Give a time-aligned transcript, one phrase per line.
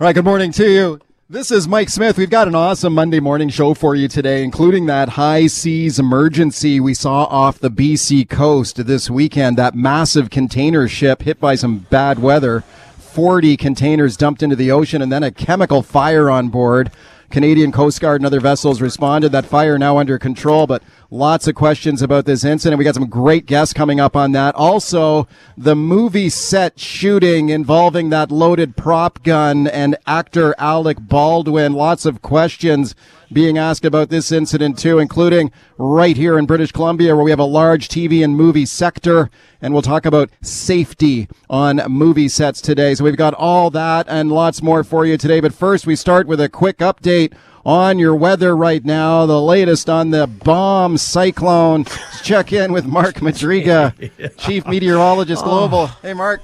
[0.00, 1.00] All right, good morning to you.
[1.28, 2.18] This is Mike Smith.
[2.18, 6.78] We've got an awesome Monday morning show for you today, including that high seas emergency
[6.78, 9.58] we saw off the BC coast this weekend.
[9.58, 12.60] That massive container ship hit by some bad weather,
[12.98, 16.92] 40 containers dumped into the ocean, and then a chemical fire on board.
[17.30, 19.32] Canadian Coast Guard and other vessels responded.
[19.32, 22.78] That fire now under control, but lots of questions about this incident.
[22.78, 24.54] We got some great guests coming up on that.
[24.54, 31.74] Also, the movie set shooting involving that loaded prop gun and actor Alec Baldwin.
[31.74, 32.94] Lots of questions
[33.32, 37.38] being asked about this incident too, including right here in British Columbia where we have
[37.38, 39.30] a large TV and movie sector.
[39.60, 42.94] And we'll talk about safety on movie sets today.
[42.94, 45.40] So we've got all that and lots more for you today.
[45.40, 49.26] But first we start with a quick update on your weather right now.
[49.26, 51.82] The latest on the bomb cyclone.
[51.82, 55.48] Let's check in with Mark Madryga, Chief Meteorologist oh.
[55.48, 55.78] Global.
[55.90, 55.98] Oh.
[56.02, 56.40] Hey, Mark.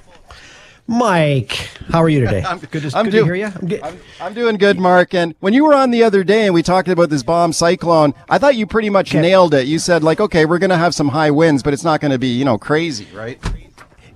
[0.86, 2.42] Mike, how are you today?
[2.46, 3.46] I'm, good, to, I'm good do, to hear you.
[3.46, 5.14] I'm, I'm, I'm, doing good, Mark.
[5.14, 8.12] And when you were on the other day and we talked about this bomb cyclone,
[8.28, 9.22] I thought you pretty much okay.
[9.22, 9.66] nailed it.
[9.66, 12.12] You said like, okay, we're going to have some high winds, but it's not going
[12.12, 13.40] to be, you know, crazy, right?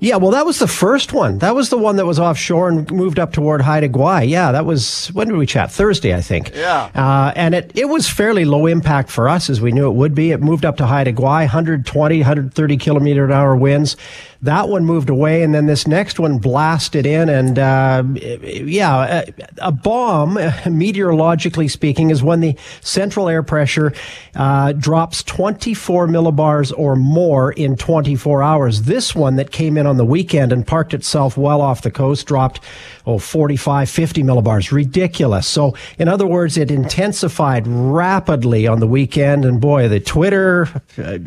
[0.01, 1.39] Yeah, well, that was the first one.
[1.39, 4.29] That was the one that was offshore and moved up toward Haida Gwaii.
[4.29, 5.73] Yeah, that was when did we chat?
[5.73, 6.55] Thursday, I think.
[6.55, 6.91] Yeah.
[6.95, 10.15] Uh, and it it was fairly low impact for us as we knew it would
[10.15, 10.31] be.
[10.31, 13.97] It moved up to Haida Gwaii, 120, 130 kilometer an hour winds.
[14.43, 17.29] That one moved away, and then this next one blasted in.
[17.29, 18.05] And uh,
[18.43, 19.25] yeah,
[19.59, 20.35] a, bomb,
[20.71, 23.93] meteorologically speaking, is when the central air pressure
[24.37, 28.83] uh, drops 24 millibars or more in 24 hours.
[28.83, 32.27] This one that came in on the weekend and parked itself well off the coast
[32.27, 32.61] dropped
[33.07, 39.45] oh 45 50 millibars ridiculous so in other words it intensified rapidly on the weekend
[39.45, 40.69] and boy the twitter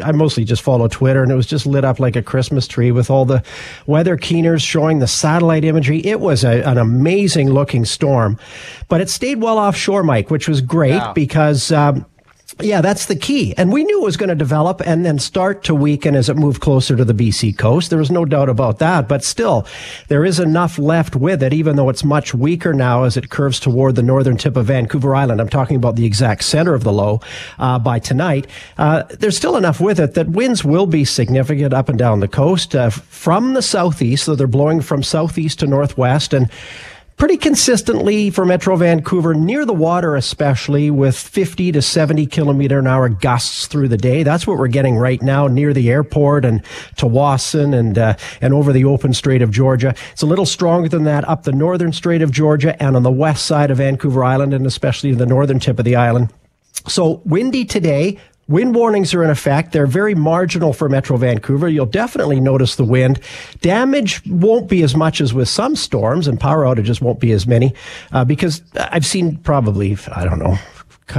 [0.04, 2.92] i mostly just follow twitter and it was just lit up like a christmas tree
[2.92, 3.44] with all the
[3.86, 8.38] weather keeners showing the satellite imagery it was a, an amazing looking storm
[8.88, 11.14] but it stayed well offshore mike which was great yeah.
[11.14, 12.06] because um,
[12.64, 13.54] yeah, that's the key.
[13.58, 16.38] And we knew it was going to develop and then start to weaken as it
[16.38, 17.90] moved closer to the BC coast.
[17.90, 19.08] There was no doubt about that.
[19.08, 19.66] But still,
[20.08, 23.60] there is enough left with it, even though it's much weaker now as it curves
[23.60, 25.42] toward the northern tip of Vancouver Island.
[25.42, 27.22] I'm talking about the exact center of the low
[27.60, 28.48] uh, by tonight.
[28.78, 32.28] Uh, there's still enough with it that winds will be significant up and down the
[32.28, 34.26] coast uh, from the southeast.
[34.26, 36.34] So they're blowing from southeast to northwest.
[36.34, 36.50] And
[37.22, 42.88] pretty consistently for Metro Vancouver, near the water especially, with 50 to 70 kilometer an
[42.88, 44.24] hour gusts through the day.
[44.24, 46.64] That's what we're getting right now near the airport and
[46.96, 49.94] Tsawwassen and uh, and over the open Strait of Georgia.
[50.14, 53.12] It's a little stronger than that up the northern Strait of Georgia and on the
[53.12, 56.34] west side of Vancouver Island and especially the northern tip of the island.
[56.88, 58.18] So windy today,
[58.52, 59.72] Wind warnings are in effect.
[59.72, 61.70] They're very marginal for Metro Vancouver.
[61.70, 63.22] You'll definitely notice the wind.
[63.62, 67.48] Damage won't be as much as with some storms, and power outages won't be as
[67.48, 67.74] many
[68.12, 70.58] uh, because I've seen probably, I don't know,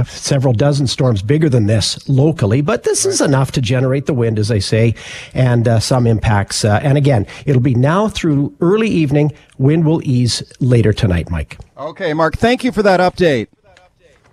[0.05, 4.37] several dozen storms bigger than this locally, but this is enough to generate the wind,
[4.37, 4.93] as I say,
[5.33, 6.63] and uh, some impacts.
[6.63, 9.31] Uh, and again, it'll be now through early evening.
[9.57, 11.57] Wind will ease later tonight, Mike.
[11.77, 13.47] Okay, Mark, thank you for that update.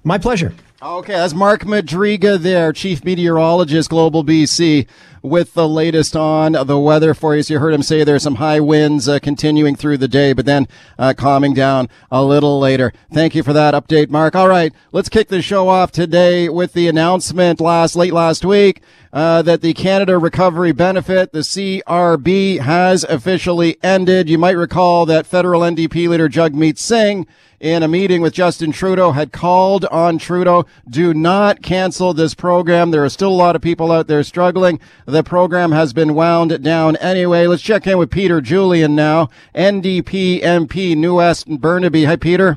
[0.04, 0.52] My pleasure.
[0.82, 4.86] Okay, that's Mark Madryga there, Chief Meteorologist, Global BC,
[5.20, 7.42] with the latest on the weather for you.
[7.46, 10.66] You heard him say there's some high winds uh, continuing through the day, but then
[10.98, 12.94] uh, calming down a little later.
[13.12, 14.34] Thank you for that update, Mark.
[14.34, 18.80] All right, let's kick the show off today with the announcement last late last week
[19.12, 24.30] uh, that the Canada Recovery Benefit, the CRB, has officially ended.
[24.30, 27.26] You might recall that federal NDP leader Jagmeet Singh
[27.60, 32.90] in a meeting with Justin Trudeau had called on Trudeau, do not cancel this program.
[32.90, 34.80] There are still a lot of people out there struggling.
[35.04, 37.46] The program has been wound down anyway.
[37.46, 42.06] Let's check in with Peter Julian now, NDP MP, New West Burnaby.
[42.06, 42.56] Hi, Peter.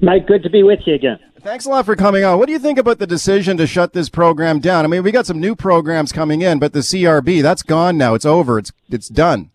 [0.00, 1.18] Mike, good to be with you again.
[1.40, 2.38] Thanks a lot for coming on.
[2.38, 4.84] What do you think about the decision to shut this program down?
[4.84, 8.14] I mean, we got some new programs coming in, but the CRB, that's gone now.
[8.14, 8.58] It's over.
[8.58, 9.50] It's it's done.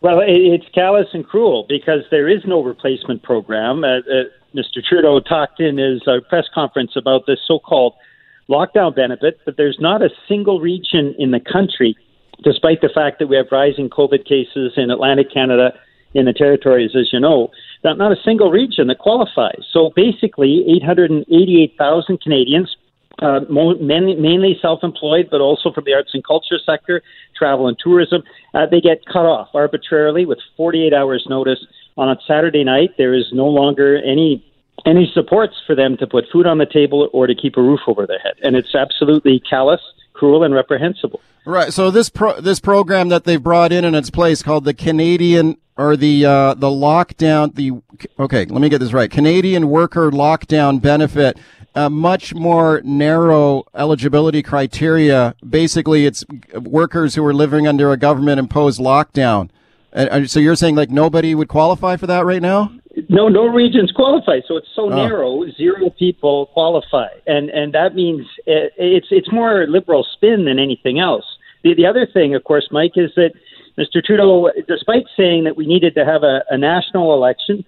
[0.00, 3.82] Well, it's callous and cruel because there is no replacement program.
[3.82, 4.24] Uh, uh,
[4.54, 4.82] Mr.
[4.86, 7.94] Trudeau talked in his uh, press conference about this so-called
[8.48, 11.96] lockdown benefit, but there's not a single region in the country,
[12.44, 15.72] despite the fact that we have rising COVID cases in Atlantic Canada,
[16.14, 17.50] in the territories, as you know,
[17.82, 19.62] that not a single region that qualifies.
[19.72, 22.74] So basically, 888,000 Canadians
[23.20, 27.02] uh, mainly, mainly self-employed, but also from the arts and culture sector,
[27.36, 28.22] travel and tourism.
[28.54, 31.58] Uh, they get cut off arbitrarily with 48 hours notice.
[31.96, 34.44] On a Saturday night, there is no longer any
[34.86, 37.80] any supports for them to put food on the table or to keep a roof
[37.88, 39.80] over their head, and it's absolutely callous,
[40.12, 41.20] cruel, and reprehensible.
[41.44, 41.72] Right.
[41.72, 45.56] So this pro- this program that they've brought in in its place called the Canadian
[45.78, 47.72] or the uh, the lockdown the
[48.18, 51.38] okay let me get this right Canadian worker lockdown benefit
[51.74, 56.24] a much more narrow eligibility criteria basically it's
[56.54, 59.48] workers who are living under a government imposed lockdown
[59.92, 62.72] and so you're saying like nobody would qualify for that right now
[63.08, 64.96] no no regions qualify so it's so oh.
[64.96, 70.58] narrow zero people qualify and and that means it, it's it's more liberal spin than
[70.58, 71.24] anything else
[71.62, 73.32] the the other thing of course Mike is that
[73.78, 74.02] Mr.
[74.04, 77.64] Trudeau, despite saying that we needed to have a, a national election,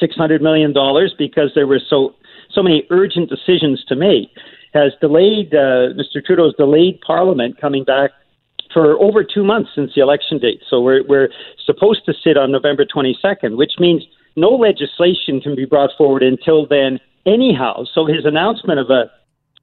[0.00, 0.74] $600 million
[1.16, 2.14] because there were so,
[2.50, 4.30] so many urgent decisions to make,
[4.74, 6.24] has delayed, uh, Mr.
[6.24, 8.10] Trudeau's delayed Parliament coming back
[8.72, 10.60] for over two months since the election date.
[10.68, 11.28] So we're, we're
[11.64, 14.04] supposed to sit on November 22nd, which means
[14.36, 17.84] no legislation can be brought forward until then, anyhow.
[17.92, 19.10] So his announcement of a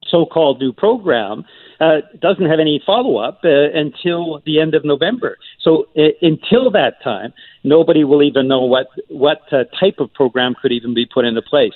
[0.08, 1.44] so-called new program
[1.80, 5.36] uh, doesn't have any follow-up uh, until the end of November.
[5.60, 7.32] So uh, until that time,
[7.64, 11.42] nobody will even know what what uh, type of program could even be put into
[11.42, 11.74] place.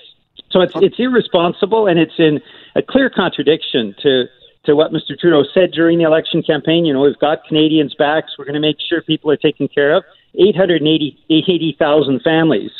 [0.50, 2.40] So it's it's irresponsible and it's in
[2.74, 4.24] a clear contradiction to
[4.64, 5.18] to what Mr.
[5.18, 6.84] Trudeau said during the election campaign.
[6.84, 8.32] You know, we've got Canadians' backs.
[8.38, 10.04] We're going to make sure people are taken care of.
[10.34, 12.70] 880,000 families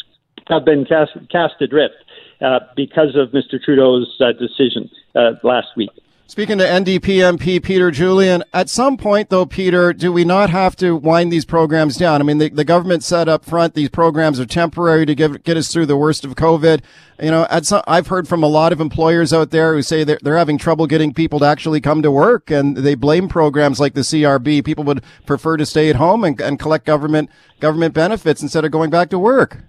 [0.49, 1.95] have been cast, cast adrift
[2.43, 3.61] uh, because of Mr.
[3.63, 5.91] Trudeau's uh, decision uh, last week.
[6.31, 10.77] Speaking to NDP MP Peter Julian, at some point though, Peter, do we not have
[10.77, 12.21] to wind these programs down?
[12.21, 15.57] I mean, the, the government said up front these programs are temporary to give, get
[15.57, 16.83] us through the worst of COVID.
[17.21, 20.21] You know, some, I've heard from a lot of employers out there who say they're,
[20.23, 23.95] they're having trouble getting people to actually come to work and they blame programs like
[23.95, 24.65] the CRB.
[24.65, 27.29] People would prefer to stay at home and, and collect government,
[27.59, 29.65] government benefits instead of going back to work.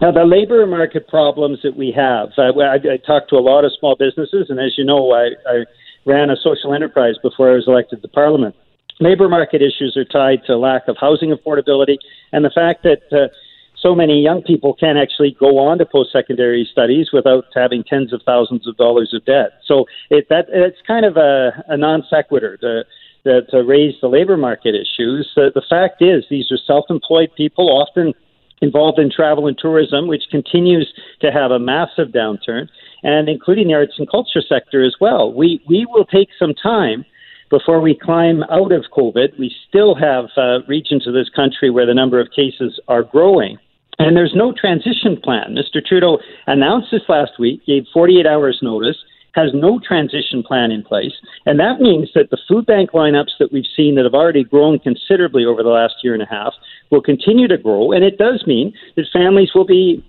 [0.00, 3.66] Now, the labor market problems that we have, uh, I, I talked to a lot
[3.66, 5.64] of small businesses, and as you know, I, I
[6.06, 8.54] ran a social enterprise before I was elected to Parliament.
[9.00, 11.98] Labor market issues are tied to lack of housing affordability
[12.32, 13.28] and the fact that uh,
[13.80, 18.20] so many young people can't actually go on to post-secondary studies without having tens of
[18.26, 19.60] thousands of dollars of debt.
[19.64, 22.84] So it, that it's kind of a, a non sequitur to,
[23.24, 25.30] to, to raise the labor market issues.
[25.36, 28.14] The fact is, these are self-employed people, often
[28.60, 32.68] involved in travel and tourism, which continues to have a massive downturn
[33.02, 35.32] and including the arts and culture sector as well.
[35.32, 37.04] We we will take some time
[37.50, 39.38] before we climb out of COVID.
[39.38, 43.58] We still have uh, regions of this country where the number of cases are growing.
[43.98, 45.56] And there's no transition plan.
[45.56, 45.84] Mr.
[45.84, 48.96] Trudeau announced this last week, gave 48 hours notice,
[49.34, 51.12] has no transition plan in place.
[51.46, 54.78] And that means that the food bank lineups that we've seen that have already grown
[54.78, 56.54] considerably over the last year and a half
[56.90, 57.92] will continue to grow.
[57.92, 60.04] And it does mean that families will be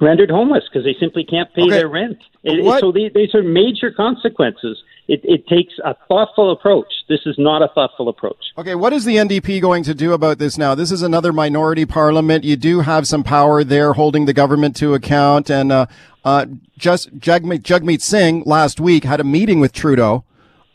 [0.00, 1.70] rendered homeless because they simply can't pay okay.
[1.70, 2.18] their rent.
[2.44, 4.78] It, so these, these are major consequences.
[5.08, 6.86] It, it, takes a thoughtful approach.
[7.08, 8.52] This is not a thoughtful approach.
[8.58, 10.74] Okay, what is the NDP going to do about this now?
[10.74, 12.44] This is another minority parliament.
[12.44, 15.50] You do have some power there holding the government to account.
[15.50, 15.86] And uh,
[16.24, 16.46] uh,
[16.76, 20.24] just Jagmeet, Jagmeet Singh last week had a meeting with Trudeau.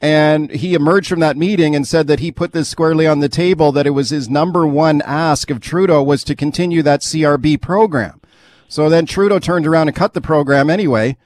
[0.02, 3.30] And he emerged from that meeting and said that he put this squarely on the
[3.30, 7.62] table that it was his number one ask of Trudeau was to continue that CRB
[7.62, 8.20] program.
[8.68, 11.18] So then Trudeau turned around and cut the program anyway.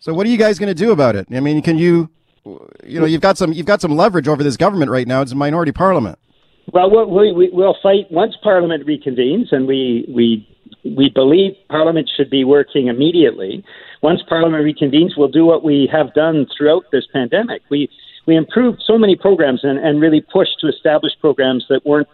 [0.00, 1.26] So what are you guys going to do about it?
[1.32, 2.10] I mean, can you,
[2.84, 5.22] you know, you've got some you've got some leverage over this government right now.
[5.22, 6.18] It's a minority parliament.
[6.72, 10.46] Well, we, we, we'll fight once Parliament reconvenes, and we we
[10.84, 13.64] we believe Parliament should be working immediately.
[14.02, 17.62] Once Parliament reconvenes, we'll do what we have done throughout this pandemic.
[17.70, 17.88] We
[18.26, 22.08] we improved so many programs and, and really pushed to establish programs that weren't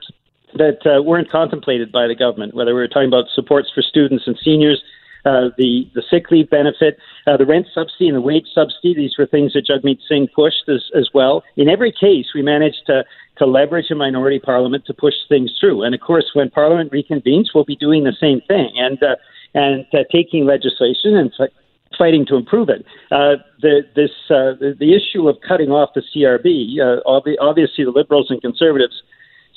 [0.55, 4.25] that uh, weren't contemplated by the government, whether we were talking about supports for students
[4.27, 4.83] and seniors,
[5.25, 8.95] uh, the the sick leave benefit, uh, the rent subsidy, and the wage subsidy.
[8.95, 11.45] These were things that Jagmeet Singh pushed as, as well.
[11.57, 13.05] In every case, we managed to
[13.39, 15.83] to leverage a minority parliament to push things through.
[15.83, 19.17] And of course, when Parliament reconvenes, we'll be doing the same thing and uh,
[19.55, 21.51] and uh, taking legislation and f-
[21.97, 22.85] fighting to improve it.
[23.13, 26.81] Uh, the this uh, the, issue of cutting off the CRB.
[26.81, 29.03] Uh, obviously, the Liberals and Conservatives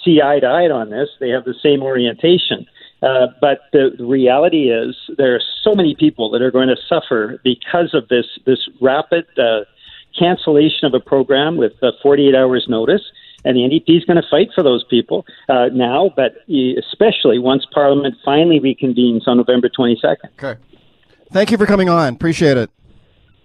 [0.05, 1.09] see eye to eye on this.
[1.19, 2.65] They have the same orientation.
[3.01, 6.77] Uh, but the, the reality is there are so many people that are going to
[6.87, 9.61] suffer because of this this rapid uh,
[10.17, 13.01] cancellation of a program with uh, 48 hours notice.
[13.43, 16.37] And the NDP is going to fight for those people uh, now, but
[16.79, 20.31] especially once Parliament finally reconvenes on November 22nd.
[20.41, 20.59] Okay.
[21.31, 22.15] Thank you for coming on.
[22.15, 22.71] Appreciate it.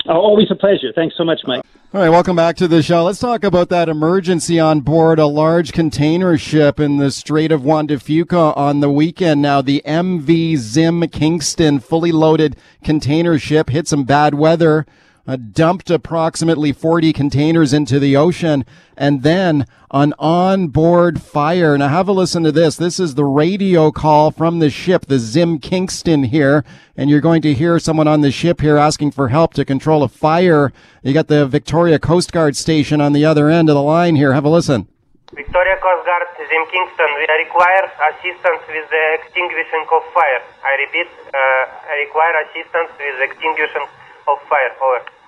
[0.07, 0.91] Oh, always a pleasure.
[0.95, 1.63] Thanks so much, Mike.
[1.93, 3.03] All right, welcome back to the show.
[3.03, 7.65] Let's talk about that emergency on board a large container ship in the Strait of
[7.65, 9.43] Juan de Fuca on the weekend.
[9.43, 14.87] Now, the MV Zim Kingston fully loaded container ship hit some bad weather
[15.31, 18.65] uh, dumped approximately 40 containers into the ocean,
[18.97, 21.79] and then an onboard fire.
[21.79, 22.77] Now, have a listen to this.
[22.77, 26.65] This is the radio call from the ship, the Zim Kingston here,
[26.97, 30.03] and you're going to hear someone on the ship here asking for help to control
[30.03, 30.73] a fire.
[31.03, 34.33] You got the Victoria Coast Guard station on the other end of the line here.
[34.33, 34.89] Have a listen.
[35.33, 40.43] Victoria Coast Guard, Zim Kingston, we require assistance with the extinguishing of fire.
[40.67, 43.87] I repeat, uh, I require assistance with the extinguishing
[44.27, 44.75] of fire.
[44.83, 45.20] Over.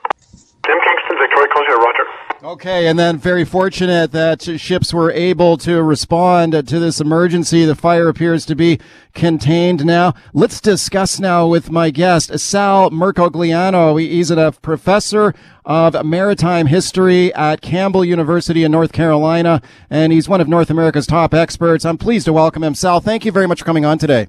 [0.66, 2.06] Zim Kingston, Victoria Guard, Roger.
[2.44, 7.64] Okay, and then very fortunate that ships were able to respond to this emergency.
[7.64, 8.80] The fire appears to be
[9.14, 10.14] contained now.
[10.32, 14.00] Let's discuss now with my guest, Sal Mercogliano.
[14.00, 20.40] He's a professor of maritime history at Campbell University in North Carolina, and he's one
[20.40, 21.84] of North America's top experts.
[21.84, 22.74] I'm pleased to welcome him.
[22.74, 24.28] Sal, thank you very much for coming on today.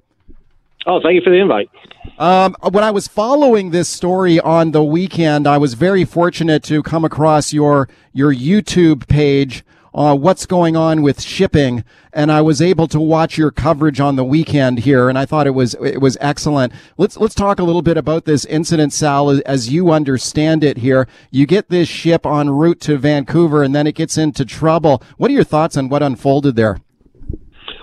[0.86, 1.70] Oh, thank you for the invite.
[2.18, 6.84] Um, when I was following this story on the weekend, I was very fortunate to
[6.84, 9.64] come across your your YouTube page.
[9.96, 14.16] Uh, what's going on with shipping, and I was able to watch your coverage on
[14.16, 16.74] the weekend here, and I thought it was it was excellent.
[16.98, 21.08] Let's let's talk a little bit about this incident, Sal, as you understand it here.
[21.30, 25.02] You get this ship en route to Vancouver, and then it gets into trouble.
[25.18, 26.80] What are your thoughts on what unfolded there?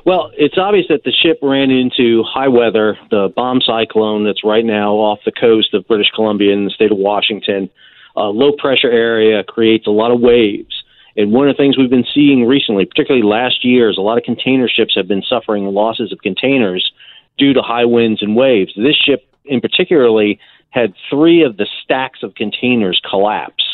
[0.07, 4.65] Well, it's obvious that the ship ran into high weather, the bomb cyclone that's right
[4.65, 7.69] now off the coast of British Columbia in the state of Washington.
[8.17, 10.83] Uh, low pressure area creates a lot of waves.
[11.17, 14.17] And one of the things we've been seeing recently, particularly last year, is a lot
[14.17, 16.93] of container ships have been suffering losses of containers
[17.37, 18.73] due to high winds and waves.
[18.77, 20.39] This ship, in particularly,
[20.71, 23.70] had three of the stacks of containers collapse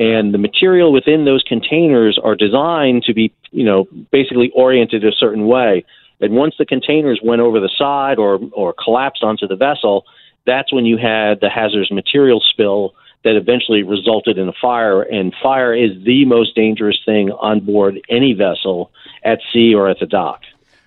[0.00, 5.12] and the material within those containers are designed to be, you know, basically oriented a
[5.12, 5.84] certain way.
[6.22, 10.06] And once the containers went over the side or or collapsed onto the vessel,
[10.46, 15.02] that's when you had the hazardous material spill that eventually resulted in a fire.
[15.02, 18.90] And fire is the most dangerous thing on board any vessel
[19.22, 20.40] at sea or at the dock.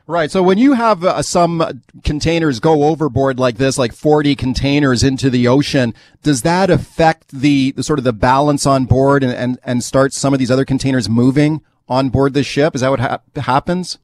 [0.06, 0.30] Right.
[0.30, 5.30] So when you have uh, some containers go overboard like this, like 40 containers into
[5.30, 5.94] the ocean,
[6.24, 10.12] does that affect the, the sort of the balance on board and, and, and start
[10.12, 12.76] some of these other containers moving on board the ship?
[12.76, 13.98] Is that what ha- happens?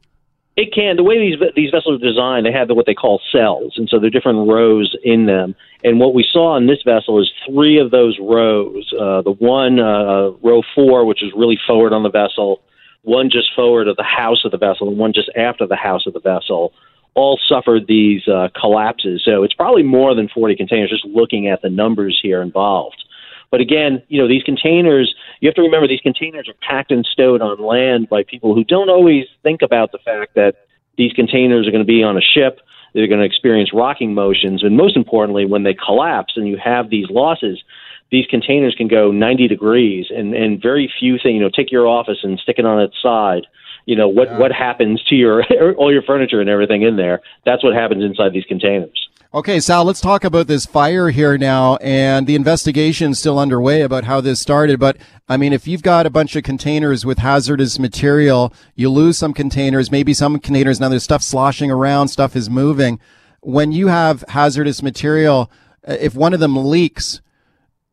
[0.55, 0.97] It can.
[0.97, 3.97] The way these these vessels are designed, they have what they call cells, and so
[3.97, 5.55] there are different rows in them.
[5.85, 8.91] And what we saw in this vessel is three of those rows.
[8.91, 12.61] Uh, the one uh, row four, which is really forward on the vessel,
[13.03, 16.05] one just forward of the house of the vessel and one just after the house
[16.05, 16.73] of the vessel,
[17.15, 19.21] all suffered these uh, collapses.
[19.23, 23.03] So it's probably more than 40 containers just looking at the numbers here involved.
[23.51, 27.05] But again, you know, these containers, you have to remember these containers are packed and
[27.05, 31.67] stowed on land by people who don't always think about the fact that these containers
[31.67, 32.59] are going to be on a ship,
[32.93, 36.89] they're going to experience rocking motions, and most importantly, when they collapse and you have
[36.89, 37.63] these losses,
[38.11, 41.87] these containers can go 90 degrees and, and very few things, you know, take your
[41.87, 43.45] office and stick it on its side.
[43.85, 44.37] You know, what, yeah.
[44.37, 45.43] what happens to your,
[45.77, 47.21] all your furniture and everything in there.
[47.45, 49.09] That's what happens inside these containers.
[49.31, 53.81] Okay, Sal, let's talk about this fire here now and the investigation is still underway
[53.81, 54.79] about how this started.
[54.79, 54.97] But
[55.27, 59.35] I mean, if you've got a bunch of containers with hazardous material, you lose some
[59.35, 62.99] containers, maybe some containers, now there's stuff sloshing around, stuff is moving.
[63.41, 65.51] When you have hazardous material,
[65.87, 67.21] uh, if one of them leaks,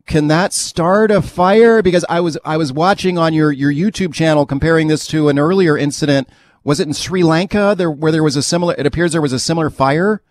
[0.07, 1.81] can that start a fire?
[1.81, 5.37] Because I was I was watching on your your YouTube channel comparing this to an
[5.37, 6.29] earlier incident.
[6.63, 8.73] Was it in Sri Lanka there where there was a similar?
[8.77, 10.21] It appears there was a similar fire.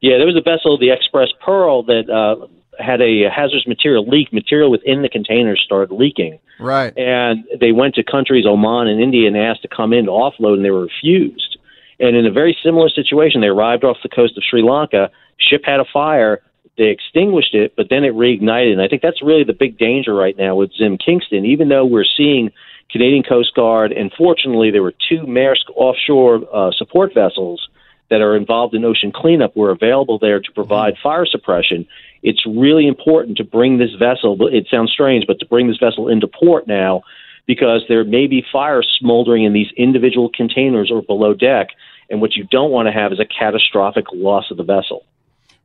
[0.00, 2.46] Yeah, there was a vessel, the X-Press Pearl, that uh,
[2.80, 4.32] had a hazardous material leak.
[4.32, 6.38] Material within the containers started leaking.
[6.60, 6.96] Right.
[6.96, 10.54] And they went to countries, Oman and India, and asked to come in to offload,
[10.54, 11.58] and they were refused.
[11.98, 15.10] And in a very similar situation, they arrived off the coast of Sri Lanka.
[15.38, 16.42] Ship had a fire
[16.78, 18.72] they extinguished it, but then it reignited.
[18.72, 21.44] And I think that's really the big danger right now with Zim Kingston.
[21.44, 22.50] Even though we're seeing
[22.90, 27.68] Canadian Coast Guard, and fortunately there were two Maersk offshore uh, support vessels
[28.10, 31.02] that are involved in ocean cleanup were available there to provide mm-hmm.
[31.02, 31.86] fire suppression.
[32.22, 34.38] It's really important to bring this vessel.
[34.48, 37.02] It sounds strange, but to bring this vessel into port now
[37.46, 41.68] because there may be fire smoldering in these individual containers or below deck.
[42.10, 45.04] And what you don't want to have is a catastrophic loss of the vessel.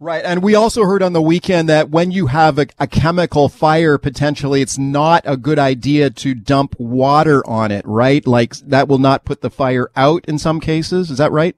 [0.04, 0.26] Right.
[0.26, 3.98] And we also heard on the weekend that when you have a, a, chemical fire,
[3.98, 8.28] potentially, it's not a good idea to dump water on it, right?
[8.28, 11.10] Like that will not put the fire out in some cases.
[11.10, 11.56] Is that right?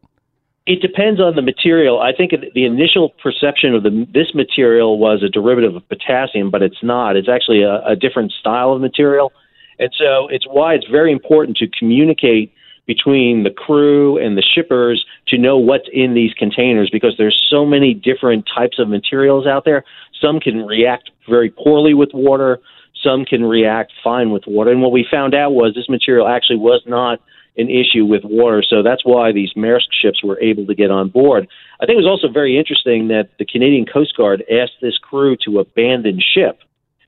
[0.68, 2.00] It depends on the material.
[2.00, 6.62] I think the initial perception of the, this material was a derivative of potassium, but
[6.62, 7.16] it's not.
[7.16, 9.34] It's actually a, a different style of material.
[9.80, 12.54] And so it's why it's very important to communicate
[12.86, 17.66] between the crew and the shippers to know what's in these containers because there's so
[17.66, 19.84] many different types of materials out there.
[20.22, 22.60] Some can react very poorly with water,
[23.04, 24.72] some can react fine with water.
[24.72, 27.20] And what we found out was this material actually was not
[27.58, 28.64] an issue with water.
[28.68, 31.48] So that's why these Maersk ships were able to get on board.
[31.80, 35.38] I think it was also very interesting that the Canadian Coast Guard asked this crew
[35.46, 36.60] to abandon ship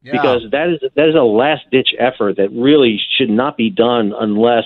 [0.03, 0.13] yeah.
[0.13, 4.13] because that is that is a last ditch effort that really should not be done
[4.17, 4.65] unless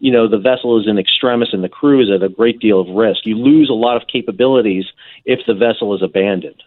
[0.00, 2.80] you know the vessel is in extremis and the crew is at a great deal
[2.80, 3.24] of risk.
[3.24, 4.86] You lose a lot of capabilities
[5.24, 6.62] if the vessel is abandoned.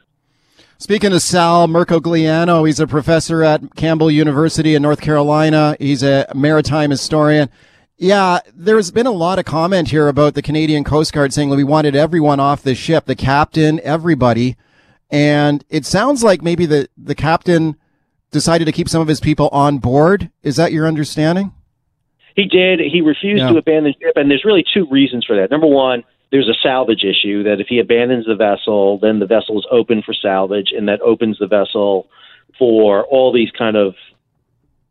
[0.78, 5.76] Speaking of Sal Mercogliano, he's a professor at Campbell University in North Carolina.
[5.80, 7.50] He's a maritime historian.
[7.98, 11.64] Yeah, there's been a lot of comment here about the Canadian Coast Guard saying we
[11.64, 14.58] wanted everyone off the ship, the captain, everybody.
[15.10, 17.78] And it sounds like maybe the, the captain
[18.32, 20.32] decided to keep some of his people on board.
[20.42, 21.54] Is that your understanding?
[22.36, 22.80] He did.
[22.80, 23.52] He refused yeah.
[23.52, 25.52] to abandon ship, and there's really two reasons for that.
[25.52, 29.60] Number one, there's a salvage issue that if he abandons the vessel, then the vessel
[29.60, 32.08] is open for salvage, and that opens the vessel
[32.58, 33.94] for all these kind of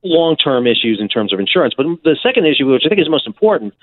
[0.05, 1.75] long term issues in terms of insurance.
[1.77, 3.75] But the second issue, which I think is most important,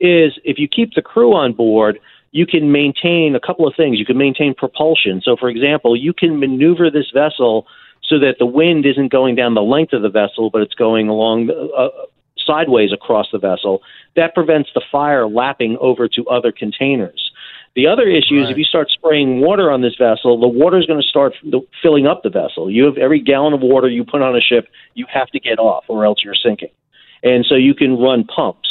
[0.00, 1.98] is if you keep the crew on board,
[2.30, 3.98] you can maintain a couple of things.
[3.98, 5.20] You can maintain propulsion.
[5.24, 7.66] So, for example, you can maneuver this vessel
[8.02, 11.08] so that the wind isn't going down the length of the vessel, but it's going
[11.08, 11.88] along uh,
[12.48, 13.82] sideways across the vessel.
[14.16, 17.30] That prevents the fire lapping over to other containers.
[17.76, 18.44] The other issue right.
[18.44, 21.34] is if you start spraying water on this vessel, the water is going to start
[21.82, 22.70] filling up the vessel.
[22.70, 25.58] You have every gallon of water you put on a ship, you have to get
[25.58, 26.70] off, or else you're sinking.
[27.22, 28.68] And so you can run pumps.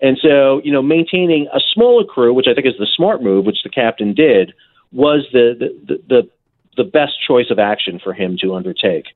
[0.00, 3.46] And so, you know, maintaining a smaller crew, which I think is the smart move,
[3.46, 4.52] which the captain did,
[4.92, 5.54] was the
[5.86, 6.30] the the,
[6.76, 9.06] the best choice of action for him to undertake.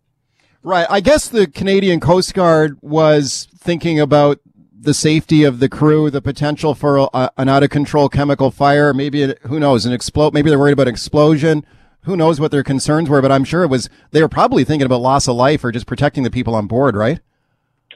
[0.63, 0.87] Right.
[0.91, 4.41] I guess the Canadian Coast Guard was thinking about
[4.79, 8.93] the safety of the crew, the potential for a, an out of control chemical fire,
[8.93, 10.35] maybe who knows, an explode.
[10.35, 11.65] Maybe they're worried about an explosion.
[12.03, 13.21] Who knows what their concerns were?
[13.21, 15.87] But I'm sure it was they were probably thinking about loss of life or just
[15.87, 17.21] protecting the people on board, right?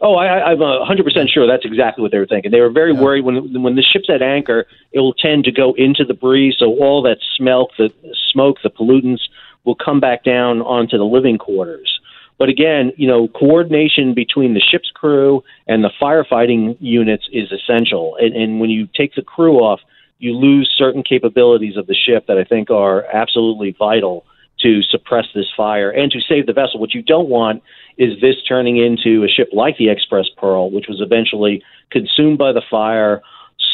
[0.01, 2.51] Oh, I, I'm uh, hundred percent sure that's exactly what they were thinking.
[2.51, 3.01] They were very yeah.
[3.01, 6.57] worried when when the ship's at anchor, it will tend to go into the breeze,
[6.59, 7.91] so all that smell, the
[8.33, 9.21] smoke, the pollutants
[9.65, 12.01] will come back down onto the living quarters.
[12.39, 18.17] But again, you know, coordination between the ship's crew and the firefighting units is essential.
[18.21, 19.81] And, and when you take the crew off,
[20.19, 24.25] you lose certain capabilities of the ship that I think are absolutely vital
[24.61, 26.81] to suppress this fire and to save the vessel.
[26.81, 27.63] What you don't want
[27.99, 32.53] is this turning into a ship like the X-Press Pearl, which was eventually consumed by
[32.53, 33.23] the fire,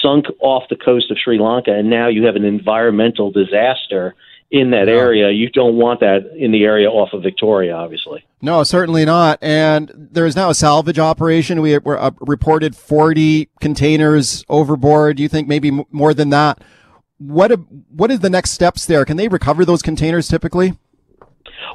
[0.02, 4.14] sunk off the coast of Sri Lanka, and now you have an environmental disaster
[4.50, 5.30] in that area.
[5.30, 8.24] You don't want that in the area off of Victoria, obviously.
[8.42, 9.38] No, certainly not.
[9.40, 11.60] And there is now a salvage operation.
[11.60, 15.18] We were uh, reported 40 containers overboard.
[15.18, 16.62] Do you think maybe m- more than that?
[17.18, 17.52] What
[17.90, 19.04] what is the next steps there?
[19.04, 20.78] Can they recover those containers typically?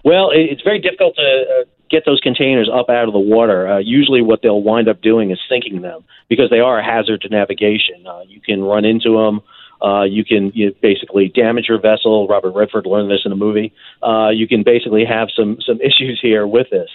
[0.03, 3.67] Well, it's very difficult to uh, get those containers up out of the water.
[3.67, 7.21] Uh, usually, what they'll wind up doing is sinking them because they are a hazard
[7.21, 8.07] to navigation.
[8.07, 9.41] Uh, you can run into them.
[9.81, 12.27] Uh, you can you basically damage your vessel.
[12.27, 13.73] Robert Redford learned this in a movie.
[14.01, 16.89] Uh, you can basically have some some issues here with this.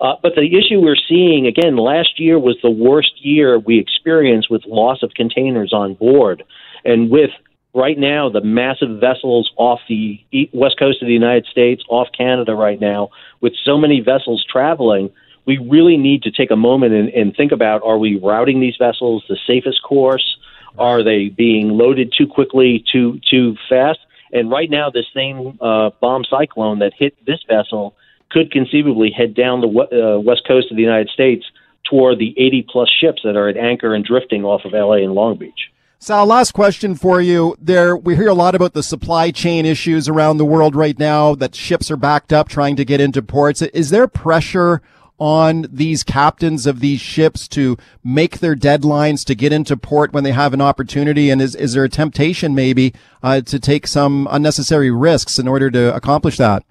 [0.00, 4.50] Uh, but the issue we're seeing again, last year was the worst year we experienced
[4.50, 6.42] with loss of containers on board,
[6.84, 7.30] and with
[7.74, 10.20] right now the massive vessels off the
[10.52, 15.10] west coast of the United States, off Canada right now, with so many vessels traveling.
[15.46, 18.76] We really need to take a moment and, and think about: Are we routing these
[18.78, 20.38] vessels the safest course?
[20.78, 24.00] Are they being loaded too quickly, too too fast?
[24.32, 27.94] And right now, this same uh, bomb cyclone that hit this vessel
[28.30, 31.44] could conceivably head down the uh, west coast of the United States
[31.88, 35.12] toward the 80 plus ships that are at anchor and drifting off of LA and
[35.12, 35.70] Long Beach.
[35.98, 37.56] Sal, last question for you.
[37.60, 41.34] There, we hear a lot about the supply chain issues around the world right now.
[41.34, 43.62] That ships are backed up trying to get into ports.
[43.62, 44.82] Is there pressure
[45.18, 50.24] on these captains of these ships to make their deadlines to get into port when
[50.24, 51.30] they have an opportunity?
[51.30, 55.70] And is, is there a temptation maybe uh, to take some unnecessary risks in order
[55.70, 56.64] to accomplish that?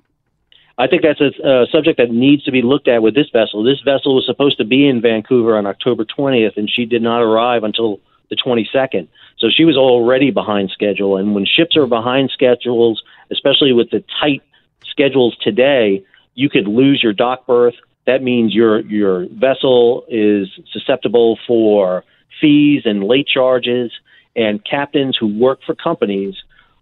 [0.78, 3.64] I think that's a, a subject that needs to be looked at with this vessel.
[3.64, 7.22] This vessel was supposed to be in Vancouver on October 20th, and she did not
[7.22, 9.08] arrive until the 22nd.
[9.38, 11.18] So she was already behind schedule.
[11.18, 14.42] And when ships are behind schedules, especially with the tight
[14.90, 16.04] schedules today,
[16.34, 22.04] you could lose your dock berth that means your your vessel is susceptible for
[22.42, 23.92] fees and late charges,
[24.36, 26.36] and captains who work for companies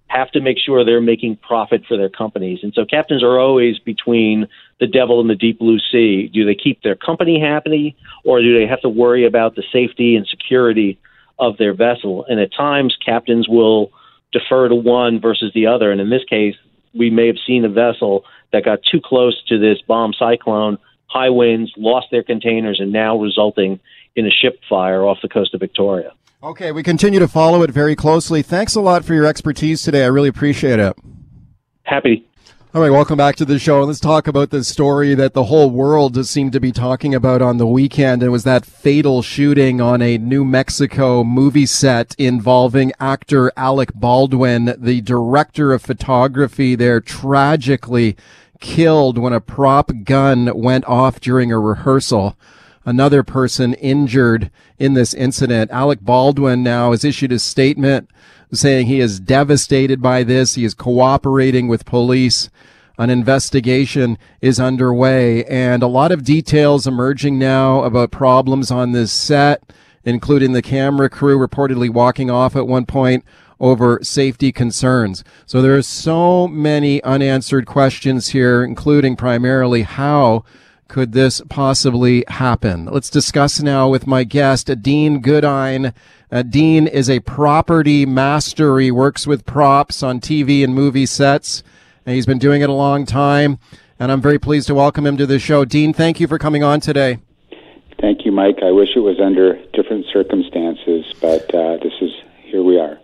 [0.08, 2.60] have to make sure they're making profit for their companies.
[2.64, 4.48] And so captains are always between
[4.82, 6.30] the devil and the deep blue sea.
[6.34, 10.16] Do they keep their company happy, or do they have to worry about the safety
[10.16, 11.00] and security
[11.42, 12.24] of their vessel.
[12.30, 13.92] And at times, captains will
[14.32, 15.92] defer to one versus the other.
[15.92, 16.56] And in this case,
[16.94, 20.78] we may have seen a vessel that got too close to this bomb cyclone,
[21.12, 23.80] high winds, lost their containers, and now resulting
[24.16, 26.14] in a ship fire off the coast of Victoria.
[26.44, 28.42] Okay, we continue to follow it very closely.
[28.42, 30.04] Thanks a lot for your expertise today.
[30.04, 30.96] I really appreciate it.
[31.84, 32.28] Happy.
[32.74, 33.84] All right, welcome back to the show.
[33.84, 37.58] Let's talk about the story that the whole world seemed to be talking about on
[37.58, 38.24] the weekend.
[38.24, 44.74] It was that fatal shooting on a New Mexico movie set involving actor Alec Baldwin,
[44.78, 48.16] the director of photography there, tragically
[48.62, 52.38] killed when a prop gun went off during a rehearsal
[52.86, 55.72] another person injured in this incident.
[55.72, 58.10] Alec Baldwin now has issued a statement
[58.52, 60.56] saying he is devastated by this.
[60.56, 62.50] He is cooperating with police.
[62.98, 69.12] An investigation is underway and a lot of details emerging now about problems on this
[69.12, 73.24] set, including the camera crew reportedly walking off at one point
[73.62, 75.24] over safety concerns.
[75.46, 80.44] So there are so many unanswered questions here, including primarily how
[80.90, 82.84] could this possibly happen?
[82.86, 85.94] Let's discuss now with my guest, Dean Goodine.
[86.30, 88.78] Uh, Dean is a property master.
[88.80, 91.64] He works with props on TV and movie sets,
[92.06, 93.58] and he's been doing it a long time.
[94.00, 95.64] And I'm very pleased to welcome him to the show.
[95.64, 97.20] Dean, thank you for coming on today.
[98.02, 98.58] Thank you, Mike.
[98.62, 102.10] I wish it was under different circumstances, but uh, this is
[102.44, 103.00] here we are.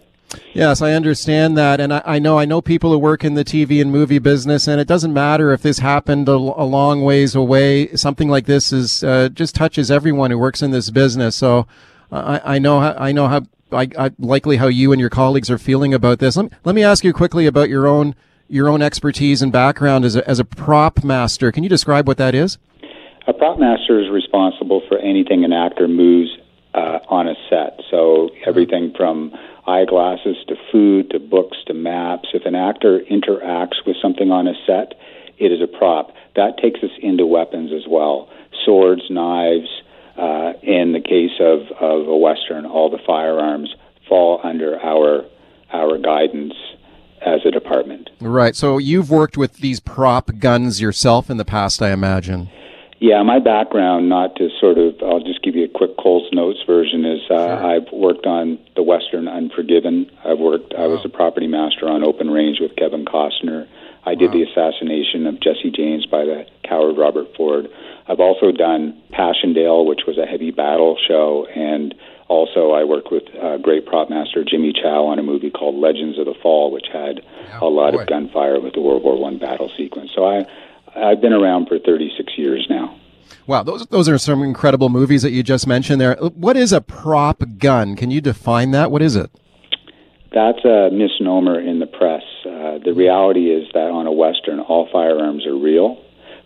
[0.54, 3.46] Yes, I understand that, and I, I, know I know people who work in the
[3.46, 7.34] TV and movie business, and it doesn't matter if this happened a, a long ways
[7.34, 7.96] away.
[7.96, 11.36] Something like this is uh, just touches everyone who works in this business.
[11.36, 11.66] So
[12.12, 15.94] I, I, know I know how I, likely how you and your colleagues are feeling
[15.94, 16.36] about this.
[16.36, 18.16] Let me, let me ask you quickly about your own
[18.50, 21.52] your own expertise and background as a, as a prop master.
[21.52, 22.58] Can you describe what that is?
[23.28, 26.30] A prop master is responsible for anything an actor moves
[26.74, 27.82] uh, on a set.
[27.92, 29.34] So everything from
[29.67, 32.30] eyeglasses to food to books to maps.
[32.34, 34.93] If an actor interacts with something on a set,
[35.38, 36.13] it is a prop.
[36.36, 38.30] That takes us into weapons as well
[38.65, 39.69] swords, knives.
[40.17, 43.75] Uh, in the case of, of a Western, all the firearms
[44.10, 45.25] fall under our
[45.71, 46.53] our guidance
[47.21, 48.10] as a department.
[48.19, 48.56] Right.
[48.56, 52.49] So you've worked with these prop guns yourself in the past, I imagine.
[52.99, 56.60] Yeah, my background, not to sort of, I'll just give you a quick Coles Notes
[56.65, 57.65] version, is uh, sure.
[57.65, 60.10] I've worked on the Western Unforgiven.
[60.25, 60.86] I've worked, wow.
[60.86, 63.67] I was a property master on Open Range with Kevin Costner.
[64.03, 64.38] I did wow.
[64.38, 67.67] the assassination of Jesse James by the coward Robert Ford.
[68.07, 71.93] I've also done Passchendaele, which was a heavy battle show, and
[72.29, 76.17] also I worked with uh, great prop master Jimmy Chow on a movie called Legends
[76.17, 78.01] of the Fall, which had yeah, a lot boy.
[78.01, 80.12] of gunfire with the World War One battle sequence.
[80.15, 80.47] So I
[80.95, 82.97] I've been around for 36 years now.
[83.45, 86.15] Wow, those those are some incredible movies that you just mentioned there.
[86.15, 87.95] What is a prop gun?
[87.95, 88.91] Can you define that?
[88.91, 89.32] What is it?
[90.34, 92.23] That's a misnomer in the press.
[92.45, 96.04] Uh, the reality is that on a western, all firearms are real,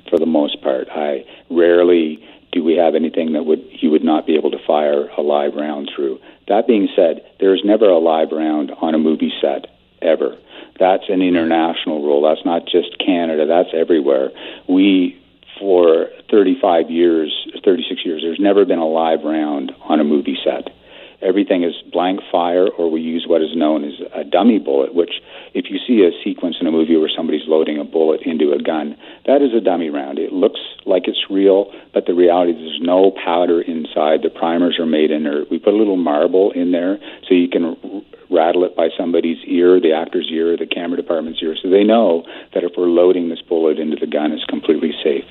[0.09, 0.87] for the most part.
[0.91, 5.09] I rarely do we have anything that would you would not be able to fire
[5.17, 6.19] a live round through.
[6.47, 9.65] That being said, there is never a live round on a movie set
[10.01, 10.37] ever.
[10.79, 12.21] That's an international rule.
[12.21, 13.45] That's not just Canada.
[13.45, 14.31] That's everywhere.
[14.67, 15.21] We,
[15.59, 20.73] for 35 years, 36 years, there's never been a live round on a movie set.
[21.21, 25.21] Everything is blank fire, or we use what is known as a dummy bullet, which,
[25.53, 28.61] if you see a sequence in a movie where somebody's loading a bullet into a
[28.61, 30.17] gun, that is a dummy round.
[30.17, 34.23] It looks like it's real, but the reality is there's no powder inside.
[34.23, 35.43] The primers are made in there.
[35.49, 39.79] We put a little marble in there so you can rattle it by somebody's ear,
[39.79, 43.41] the actor's ear, the camera department's ear, so they know that if we're loading this
[43.41, 45.25] bullet into the gun, it's completely safe.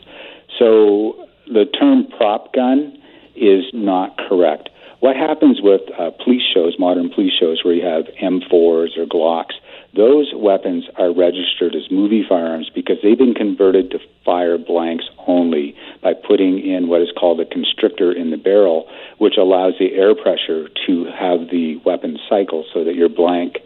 [0.59, 2.97] So the term prop gun
[3.35, 4.69] is not correct.
[5.01, 9.55] What happens with uh, police shows, modern police shows, where you have M4s or Glocks,
[9.97, 15.75] those weapons are registered as movie firearms because they've been converted to fire blanks only
[16.03, 20.15] by putting in what is called a constrictor in the barrel, which allows the air
[20.15, 23.59] pressure to have the weapon cycle so that your blank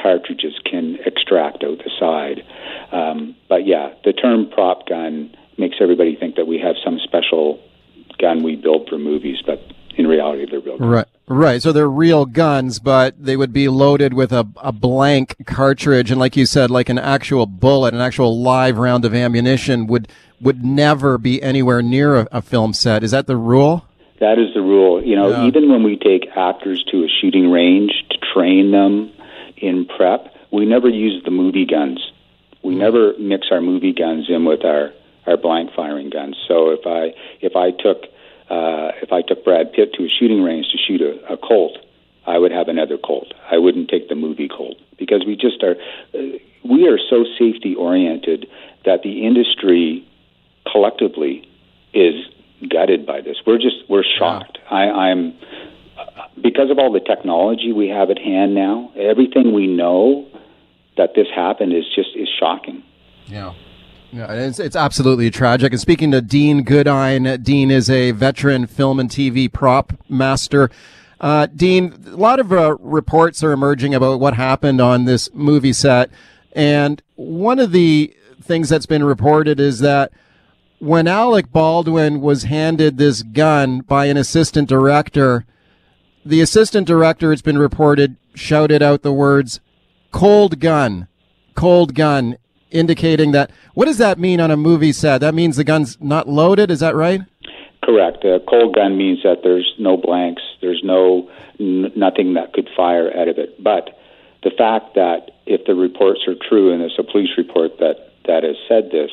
[0.00, 2.44] cartridges can extract out the side.
[2.90, 7.60] Um, but yeah, the term prop gun makes everybody think that we have some special
[8.18, 9.62] gun we build for movies, but
[9.96, 10.90] in reality, they're real guns.
[10.90, 11.06] Right.
[11.28, 11.62] Right.
[11.62, 16.10] So they're real guns, but they would be loaded with a, a blank cartridge.
[16.10, 20.08] And like you said, like an actual bullet, an actual live round of ammunition would,
[20.40, 23.02] would never be anywhere near a, a film set.
[23.02, 23.86] Is that the rule?
[24.20, 25.02] That is the rule.
[25.02, 25.46] You know, yeah.
[25.46, 29.12] even when we take actors to a shooting range to train them
[29.56, 31.98] in prep, we never use the movie guns.
[32.62, 32.80] We mm-hmm.
[32.80, 34.92] never mix our movie guns in with our,
[35.26, 36.36] our blank firing guns.
[36.46, 38.12] So if I if I took
[38.52, 41.78] uh, if I took Brad Pitt to a shooting range to shoot a, a Colt,
[42.26, 43.32] I would have another Colt.
[43.50, 45.76] I wouldn't take the movie Colt because we just are.
[46.14, 48.46] Uh, we are so safety oriented
[48.84, 50.06] that the industry
[50.70, 51.48] collectively
[51.94, 52.14] is
[52.68, 53.38] gutted by this.
[53.46, 54.58] We're just we're shocked.
[54.64, 54.76] Yeah.
[54.76, 55.32] I, I'm
[56.40, 58.92] because of all the technology we have at hand now.
[58.96, 60.28] Everything we know
[60.98, 62.82] that this happened is just is shocking.
[63.26, 63.54] Yeah.
[64.12, 65.72] Yeah, it's, it's absolutely tragic.
[65.72, 70.70] And speaking to Dean Goodine, Dean is a veteran film and TV prop master.
[71.18, 75.72] Uh, Dean, a lot of uh, reports are emerging about what happened on this movie
[75.72, 76.10] set.
[76.52, 80.12] And one of the things that's been reported is that
[80.78, 85.46] when Alec Baldwin was handed this gun by an assistant director,
[86.22, 89.60] the assistant director, it's been reported, shouted out the words,
[90.10, 91.08] cold gun,
[91.54, 92.36] cold gun
[92.72, 93.50] indicating that.
[93.74, 95.18] What does that mean on a movie set?
[95.18, 96.70] That means the gun's not loaded.
[96.70, 97.20] Is that right?
[97.84, 98.24] Correct.
[98.24, 103.10] A cold gun means that there's no blanks, there's no n- nothing that could fire
[103.16, 103.62] out of it.
[103.62, 103.98] But
[104.42, 108.44] the fact that if the reports are true, and there's a police report that that
[108.44, 109.10] has said this,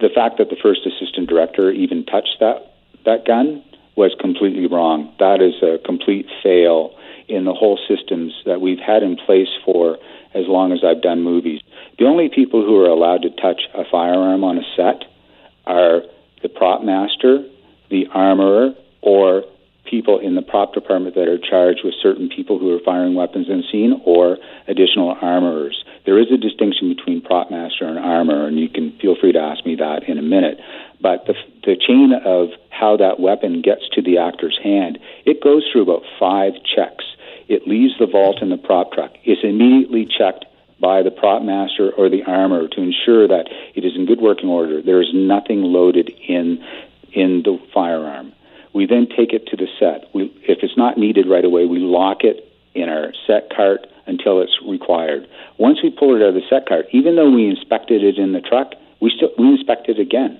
[0.00, 3.62] the fact that the first assistant director even touched that that gun
[3.96, 5.14] was completely wrong.
[5.18, 6.94] That is a complete fail
[7.28, 9.98] in the whole systems that we've had in place for
[10.34, 11.60] as long as I've done movies.
[11.98, 15.04] The only people who are allowed to touch a firearm on a set
[15.64, 16.02] are
[16.42, 17.44] the prop master,
[17.90, 19.44] the armorer, or
[19.88, 23.48] people in the prop department that are charged with certain people who are firing weapons
[23.48, 24.36] in scene, or
[24.68, 25.84] additional armorers.
[26.04, 29.38] There is a distinction between prop master and armorer, and you can feel free to
[29.38, 30.58] ask me that in a minute.
[31.00, 35.62] But the, the chain of how that weapon gets to the actor's hand, it goes
[35.70, 37.04] through about five checks.
[37.48, 39.12] It leaves the vault in the prop truck.
[39.24, 40.44] It's immediately checked
[40.80, 44.48] by the prop master or the armor to ensure that it is in good working
[44.48, 44.82] order.
[44.82, 46.62] There is nothing loaded in
[47.12, 48.32] in the firearm.
[48.74, 50.04] We then take it to the set.
[50.14, 54.42] We, if it's not needed right away, we lock it in our set cart until
[54.42, 55.26] it's required.
[55.58, 58.32] Once we pull it out of the set cart, even though we inspected it in
[58.32, 60.38] the truck, we still we inspect it again.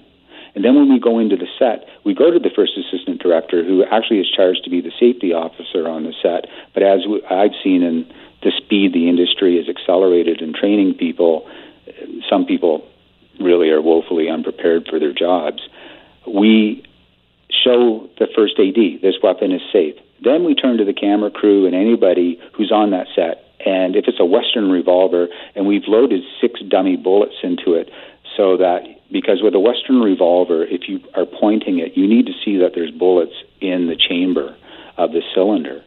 [0.57, 3.63] And then when we go into the set, we go to the first assistant director,
[3.63, 6.47] who actually is charged to be the safety officer on the set.
[6.73, 8.11] But as I've seen in
[8.43, 11.47] the speed the industry has accelerated in training people,
[12.29, 12.89] some people
[13.39, 15.61] really are woefully unprepared for their jobs.
[16.27, 16.83] We
[17.51, 19.95] show the first AD this weapon is safe.
[20.25, 23.45] Then we turn to the camera crew and anybody who's on that set.
[23.65, 27.91] And if it's a Western revolver, and we've loaded six dummy bullets into it,
[28.37, 32.33] so that because with a Western revolver, if you are pointing it, you need to
[32.45, 34.57] see that there's bullets in the chamber
[34.97, 35.83] of the cylinder.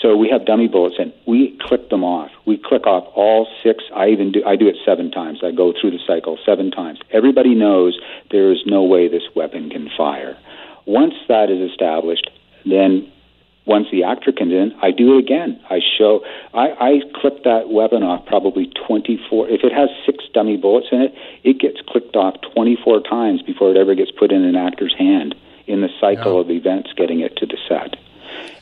[0.00, 2.30] So we have dummy bullets, and we click them off.
[2.46, 3.82] We click off all six.
[3.94, 4.44] I even do.
[4.46, 5.40] I do it seven times.
[5.42, 7.00] I go through the cycle seven times.
[7.10, 7.98] Everybody knows
[8.30, 10.38] there is no way this weapon can fire.
[10.86, 12.30] Once that is established,
[12.64, 13.10] then
[13.68, 15.60] once the actor comes in, I do it again.
[15.68, 16.24] I show.
[16.54, 19.48] I, I clip that weapon off probably 24.
[19.48, 23.70] If it has six dummy bullets in it, it gets clicked off 24 times before
[23.70, 25.34] it ever gets put in an actor's hand
[25.66, 26.40] in the cycle yeah.
[26.40, 27.96] of events getting it to the set.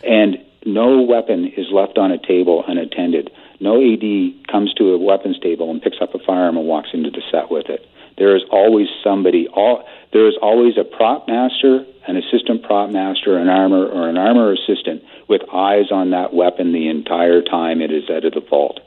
[0.02, 3.30] And no weapon is left on a table unattended.
[3.60, 7.10] No AD comes to a weapons table and picks up a firearm and walks into
[7.10, 7.88] the set with it.
[8.18, 9.46] There is always somebody.
[9.48, 14.16] All there is always a prop master, an assistant prop master, an armor, or an
[14.16, 18.40] armor assistant with eyes on that weapon the entire time it is out of the
[18.48, 18.80] vault.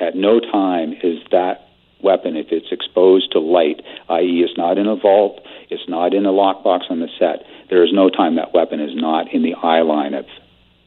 [0.00, 1.68] At no time is that
[2.02, 6.26] weapon, if it's exposed to light, i.e., it's not in a vault, it's not in
[6.26, 7.44] a lockbox on the set.
[7.70, 10.26] There is no time that weapon is not in the eye line of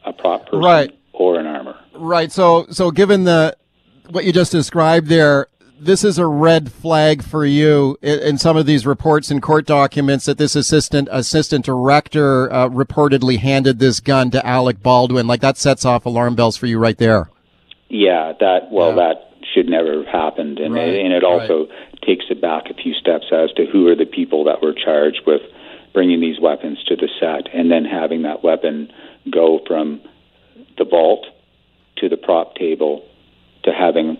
[0.06, 0.98] a prop person right.
[1.14, 1.78] or an armor.
[1.94, 2.32] Right.
[2.32, 3.56] So, so given the
[4.10, 5.48] what you just described there,
[5.82, 9.66] this is a red flag for you in, in some of these reports and court
[9.66, 15.26] documents that this assistant assistant director uh, reportedly handed this gun to Alec Baldwin.
[15.26, 17.30] Like that sets off alarm bells for you right there.
[17.90, 18.34] Yeah.
[18.40, 18.72] That.
[18.72, 18.96] Well, yeah.
[18.96, 20.88] that should never have happened, and right.
[20.88, 22.02] it, and it also right.
[22.06, 25.22] takes it back a few steps as to who are the people that were charged
[25.26, 25.42] with
[25.94, 28.90] bringing these weapons to the set, and then having that weapon
[29.30, 30.00] go from
[30.78, 31.26] the vault
[31.98, 33.04] to the prop table
[33.64, 34.18] to having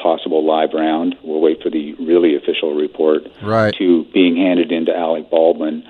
[0.00, 1.16] possible live round.
[1.22, 3.22] We'll wait for the really official report.
[3.42, 3.74] Right.
[3.78, 5.84] To being handed into Alec Baldwin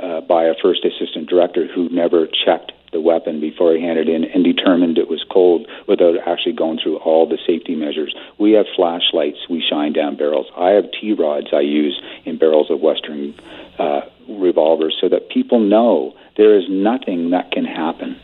[0.00, 4.24] uh, by a first assistant director who never checked the weapon before he handed in
[4.24, 8.14] and determined it was cold without actually going through all the safety measures.
[8.38, 10.46] We have flashlights we shine down barrels.
[10.56, 13.34] I have T rods I use in barrels of Western
[13.78, 18.18] uh, revolvers so that people know there is nothing that can happen.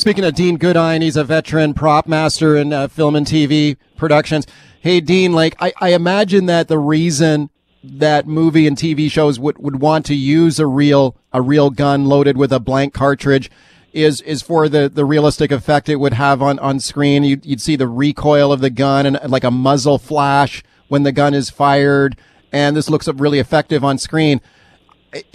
[0.00, 4.46] Speaking of Dean Goodine, he's a veteran prop master in uh, film and TV productions.
[4.80, 7.50] Hey, Dean, like I, I imagine that the reason
[7.84, 12.06] that movie and TV shows would, would want to use a real a real gun
[12.06, 13.50] loaded with a blank cartridge
[13.92, 17.22] is is for the the realistic effect it would have on on screen.
[17.22, 21.12] You'd, you'd see the recoil of the gun and like a muzzle flash when the
[21.12, 22.16] gun is fired,
[22.50, 24.40] and this looks really effective on screen.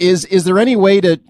[0.00, 1.20] Is is there any way to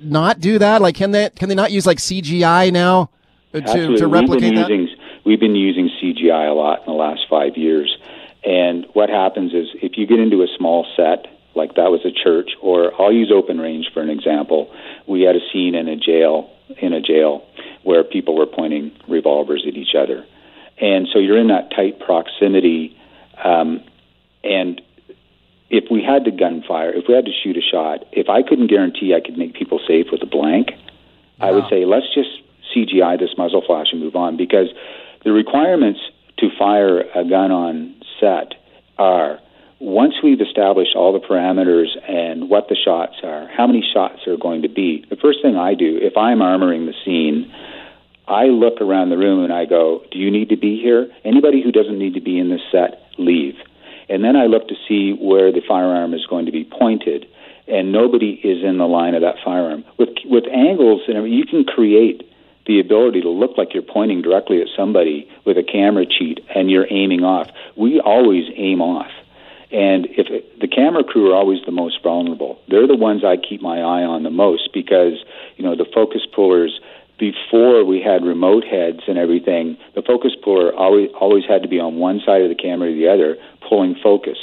[0.00, 0.82] not do that?
[0.82, 3.10] Like, can they can they not use like CGI now
[3.52, 3.98] to, Absolutely.
[3.98, 4.70] to replicate we've been that?
[4.70, 7.96] Using, we've been using CGI a lot in the last five years,
[8.44, 12.12] and what happens is if you get into a small set, like that was a
[12.12, 14.72] church, or I'll use Open Range for an example.
[15.06, 17.46] We had a scene in a jail in a jail
[17.82, 20.24] where people were pointing revolvers at each other,
[20.80, 22.96] and so you're in that tight proximity,
[23.42, 23.82] um,
[24.44, 24.80] and
[25.70, 28.68] if we had to gunfire, if we had to shoot a shot, if I couldn't
[28.68, 30.72] guarantee I could make people safe with a blank,
[31.40, 32.30] I would say let's just
[32.74, 34.68] CGI this muzzle flash and move on because
[35.24, 36.00] the requirements
[36.38, 38.54] to fire a gun on set
[38.98, 39.38] are
[39.80, 44.36] once we've established all the parameters and what the shots are, how many shots are
[44.36, 47.52] going to be, the first thing I do, if I'm armoring the scene,
[48.26, 51.08] I look around the room and I go, Do you need to be here?
[51.24, 53.54] Anybody who doesn't need to be in this set, leave.
[54.08, 57.26] And then I look to see where the firearm is going to be pointed,
[57.66, 59.84] and nobody is in the line of that firearm.
[59.98, 62.28] With with angles and you can create
[62.66, 66.70] the ability to look like you're pointing directly at somebody with a camera cheat and
[66.70, 67.48] you're aiming off.
[67.76, 69.10] We always aim off.
[69.70, 73.36] And if it, the camera crew are always the most vulnerable, they're the ones I
[73.36, 75.24] keep my eye on the most because
[75.56, 76.80] you know the focus pullers
[77.18, 81.80] before we had remote heads and everything, the focus puller always always had to be
[81.80, 83.36] on one side of the camera or the other,
[83.68, 84.38] pulling focus.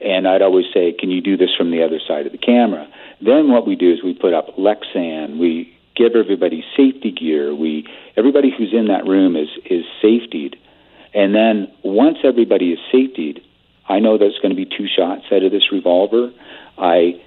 [0.00, 2.86] And I'd always say, "Can you do this from the other side of the camera?"
[3.20, 5.38] Then what we do is we put up Lexan.
[5.38, 7.54] We give everybody safety gear.
[7.54, 10.56] We everybody who's in that room is is safetied.
[11.12, 13.42] And then once everybody is safetied,
[13.88, 16.32] I know there's going to be two shots out of this revolver.
[16.78, 17.20] I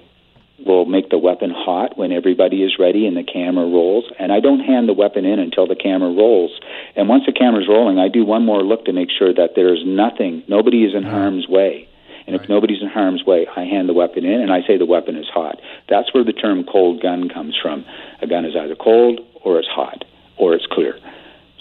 [0.66, 4.04] will make the weapon hot when everybody is ready and the camera rolls.
[4.18, 6.52] And I don't hand the weapon in until the camera rolls.
[6.96, 9.82] And once the camera's rolling, I do one more look to make sure that there's
[9.84, 11.14] nothing, nobody is in uh-huh.
[11.14, 11.88] harm's way.
[12.26, 14.86] And if nobody's in harm's way, I hand the weapon in and I say the
[14.86, 15.60] weapon is hot.
[15.88, 17.84] That's where the term cold gun comes from.
[18.22, 20.04] A gun is either cold or it's hot
[20.36, 20.98] or it's clear.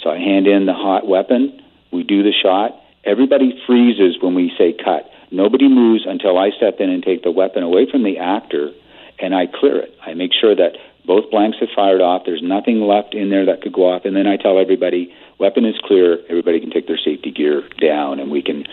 [0.02, 1.62] So I hand in the hot weapon,
[1.92, 2.80] we do the shot.
[3.04, 5.10] Everybody freezes when we say cut.
[5.32, 8.72] Nobody moves until I step in and take the weapon away from the actor
[9.20, 9.98] and I clear it.
[10.06, 12.24] I make sure that both blanks have fired off.
[12.26, 14.06] There's nothing left in there that could go off.
[14.06, 16.20] And then I tell everybody, weapon is clear.
[16.30, 18.66] Everybody can take their safety gear down and we can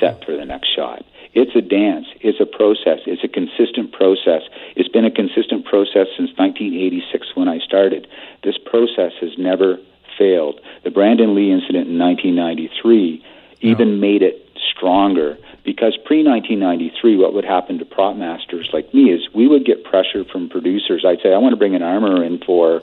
[0.00, 1.04] set for the next shot.
[1.32, 2.06] It's a dance.
[2.20, 3.00] It's a process.
[3.06, 4.42] It's a consistent process.
[4.74, 8.08] It's been a consistent process since 1986 when I started.
[8.42, 9.78] This process has never
[10.18, 10.60] failed.
[10.82, 13.22] The Brandon Lee incident in 1993
[13.60, 19.10] even made it stronger because pre 1993, what would happen to prop masters like me
[19.10, 21.04] is we would get pressure from producers.
[21.06, 22.82] I'd say, I want to bring an armor in for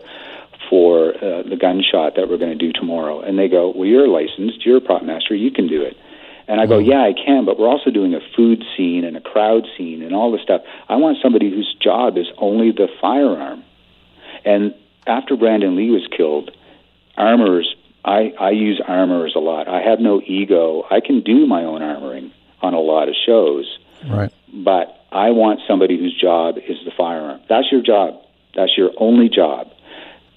[0.69, 4.08] for uh, the gunshot that we're going to do tomorrow, and they go, Well, you're
[4.08, 5.98] licensed, you're a prop master, you can do it.
[6.48, 9.22] And I go, Yeah, I can, but we're also doing a food scene and a
[9.22, 10.62] crowd scene and all this stuff.
[10.89, 13.63] I want somebody whose job is only the firearm.
[14.46, 14.76] And
[15.08, 16.52] after Brandon Lee was killed,
[17.17, 17.74] armors
[18.06, 19.69] I, I use armors a lot.
[19.69, 20.86] I have no ego.
[20.91, 22.32] I can do my own armoring
[22.63, 23.78] on a lot of shows.
[24.08, 24.32] Right.
[24.54, 27.41] But I want somebody whose job is the firearm.
[27.49, 28.21] That's your job.
[28.56, 29.67] That's your only job.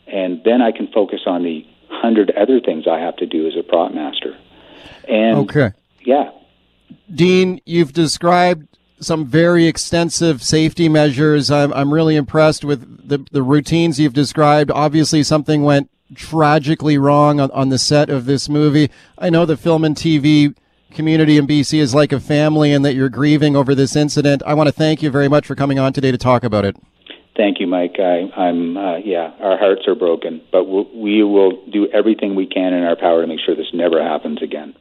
[0.07, 3.55] And then I can focus on the hundred other things I have to do as
[3.59, 4.37] a prop master.
[5.09, 5.71] And Okay.
[6.05, 6.31] yeah,
[7.13, 8.69] Dean, you've described
[9.01, 11.51] some very extensive safety measures.
[11.51, 14.71] I'm, I'm really impressed with the, the routines you've described.
[14.71, 18.91] Obviously, something went tragically wrong on, on the set of this movie.
[19.19, 20.55] I know the film and TV
[20.97, 24.43] community in BC is like a family and that you're grieving over this incident.
[24.45, 26.77] I want to thank you very much for coming on today to talk about it.
[27.37, 27.97] thank you, Mike.
[27.99, 32.47] I, I'm uh, yeah, our hearts are broken, but we'll, we will do everything we
[32.47, 34.75] can in our power to make sure this never happens again.